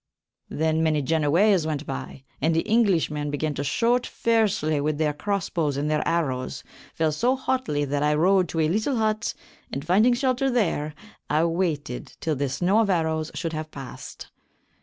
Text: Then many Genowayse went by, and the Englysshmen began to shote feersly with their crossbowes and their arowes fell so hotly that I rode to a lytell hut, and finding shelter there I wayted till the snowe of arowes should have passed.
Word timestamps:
Then 0.49 0.81
many 0.81 1.03
Genowayse 1.03 1.67
went 1.67 1.85
by, 1.85 2.23
and 2.41 2.55
the 2.55 2.63
Englysshmen 2.63 3.29
began 3.29 3.53
to 3.53 3.63
shote 3.63 4.07
feersly 4.07 4.81
with 4.81 4.97
their 4.97 5.13
crossbowes 5.13 5.77
and 5.77 5.91
their 5.91 6.01
arowes 6.07 6.63
fell 6.95 7.11
so 7.11 7.35
hotly 7.35 7.85
that 7.85 8.01
I 8.01 8.15
rode 8.15 8.49
to 8.49 8.61
a 8.61 8.67
lytell 8.67 8.95
hut, 8.97 9.35
and 9.71 9.85
finding 9.85 10.15
shelter 10.15 10.49
there 10.49 10.95
I 11.29 11.43
wayted 11.45 12.17
till 12.19 12.35
the 12.35 12.49
snowe 12.49 12.79
of 12.79 12.89
arowes 12.89 13.29
should 13.35 13.53
have 13.53 13.69
passed. 13.69 14.31